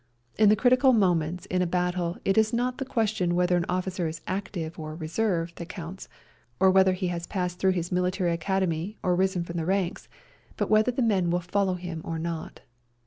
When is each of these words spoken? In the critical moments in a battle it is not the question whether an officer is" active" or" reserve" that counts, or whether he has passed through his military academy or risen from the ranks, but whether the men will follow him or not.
In 0.35 0.49
the 0.49 0.55
critical 0.55 0.93
moments 0.93 1.45
in 1.45 1.61
a 1.61 1.67
battle 1.67 2.17
it 2.25 2.35
is 2.35 2.51
not 2.51 2.79
the 2.79 2.85
question 2.85 3.35
whether 3.35 3.55
an 3.55 3.67
officer 3.69 4.07
is" 4.07 4.21
active" 4.41 4.79
or" 4.79 4.95
reserve" 4.95 5.53
that 5.57 5.69
counts, 5.69 6.09
or 6.59 6.71
whether 6.71 6.93
he 6.93 7.09
has 7.09 7.27
passed 7.27 7.59
through 7.59 7.73
his 7.73 7.91
military 7.91 8.31
academy 8.31 8.97
or 9.03 9.15
risen 9.15 9.43
from 9.43 9.57
the 9.57 9.63
ranks, 9.65 10.09
but 10.57 10.71
whether 10.71 10.89
the 10.91 11.03
men 11.03 11.29
will 11.29 11.39
follow 11.39 11.75
him 11.75 12.01
or 12.03 12.17
not. 12.17 12.61